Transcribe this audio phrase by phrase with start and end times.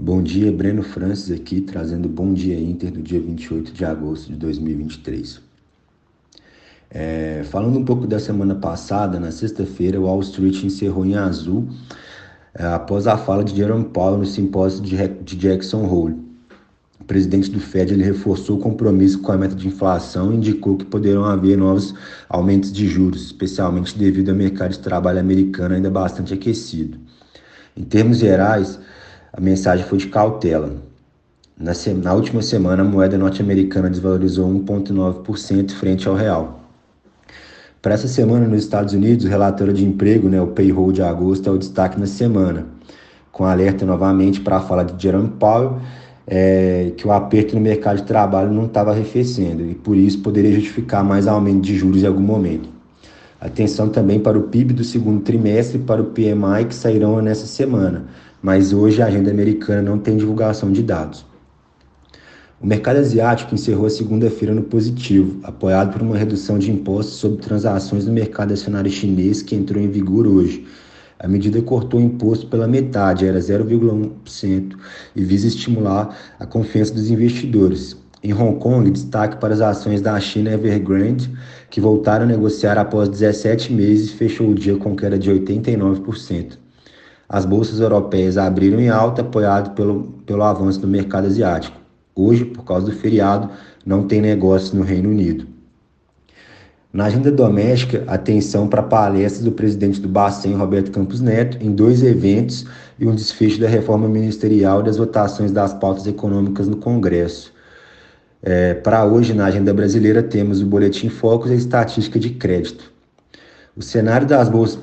[0.00, 4.36] Bom dia, Breno Francis aqui, trazendo Bom Dia Inter do dia 28 de agosto de
[4.36, 5.40] 2023.
[6.88, 11.66] É, falando um pouco da semana passada, na sexta-feira, o Wall Street encerrou em azul
[12.54, 16.14] é, após a fala de Jerome Powell no simpósio de, de Jackson Hole.
[17.00, 20.76] O presidente do Fed ele reforçou o compromisso com a meta de inflação e indicou
[20.76, 21.92] que poderão haver novos
[22.28, 26.98] aumentos de juros, especialmente devido ao mercado de trabalho americano ainda bastante aquecido.
[27.76, 28.78] Em termos gerais,
[29.38, 30.72] a mensagem foi de cautela.
[31.56, 31.70] Na,
[32.02, 36.60] na última semana, a moeda norte-americana desvalorizou 1,9% frente ao real.
[37.80, 41.48] Para essa semana, nos Estados Unidos, o relatório de emprego, né, o payroll de agosto,
[41.48, 42.66] é o destaque na semana,
[43.30, 45.78] com alerta novamente para a fala de Jerome Powell,
[46.26, 50.50] é, que o aperto no mercado de trabalho não estava arrefecendo e por isso poderia
[50.50, 52.68] justificar mais aumento de juros em algum momento.
[53.40, 57.46] Atenção também para o PIB do segundo trimestre e para o PMI que sairão nessa
[57.46, 58.04] semana,
[58.42, 61.26] mas hoje a agenda americana não tem divulgação de dados.
[62.60, 67.38] O mercado asiático encerrou a segunda-feira no positivo, apoiado por uma redução de impostos sobre
[67.38, 70.66] transações no mercado acionário chinês que entrou em vigor hoje.
[71.20, 74.76] A medida cortou o imposto pela metade, era 0,1%,
[75.14, 77.96] e visa estimular a confiança dos investidores.
[78.24, 81.30] Em Hong Kong, destaque para as ações da China Evergrande,
[81.70, 86.58] que voltaram a negociar após 17 meses e fechou o dia com queda de 89%.
[87.28, 91.76] As bolsas europeias abriram em alta, apoiado pelo, pelo avanço do mercado asiático.
[92.14, 93.50] Hoje, por causa do feriado,
[93.84, 95.46] não tem negócio no Reino Unido.
[96.90, 102.02] Na agenda doméstica, atenção para palestras do presidente do Bacen, Roberto Campos Neto, em dois
[102.02, 102.64] eventos
[102.98, 107.52] e um desfecho da reforma ministerial e das votações das pautas econômicas no Congresso.
[108.42, 112.90] É, para hoje, na agenda brasileira, temos o Boletim Focus e a Estatística de Crédito.
[113.78, 114.82] O cenário das bolsas,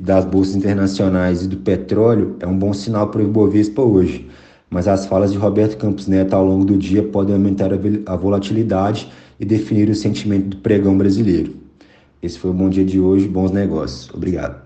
[0.00, 4.28] das bolsas internacionais e do petróleo é um bom sinal para o Ibovespa hoje
[4.70, 9.10] mas as falas de Roberto Campos Neto ao longo do dia podem aumentar a volatilidade
[9.38, 11.56] e definir o sentimento do pregão brasileiro.
[12.22, 14.12] Esse foi o bom dia de hoje, bons negócios.
[14.12, 14.65] Obrigado.